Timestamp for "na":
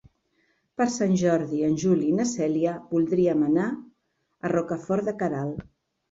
2.19-2.25